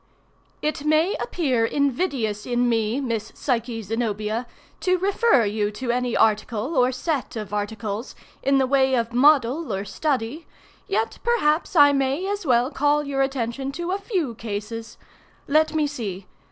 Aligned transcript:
"It 0.63 0.83
may 0.83 1.13
appear 1.21 1.63
invidious 1.63 2.47
in 2.47 2.67
me, 2.67 2.99
Miss 2.99 3.31
Psyche 3.35 3.83
Zenobia, 3.83 4.47
to 4.79 4.97
refer 4.97 5.45
you 5.45 5.69
to 5.73 5.91
any 5.91 6.17
article, 6.17 6.75
or 6.75 6.91
set 6.91 7.35
of 7.35 7.53
articles, 7.53 8.15
in 8.41 8.57
the 8.57 8.65
way 8.65 8.95
of 8.95 9.13
model 9.13 9.71
or 9.71 9.85
study, 9.85 10.47
yet 10.87 11.19
perhaps 11.23 11.75
I 11.75 11.91
may 11.93 12.27
as 12.27 12.47
well 12.47 12.71
call 12.71 13.03
your 13.03 13.21
attention 13.21 13.71
to 13.73 13.91
a 13.91 13.99
few 13.99 14.33
cases. 14.33 14.97
Let 15.47 15.75
me 15.75 15.85
see. 15.85 16.25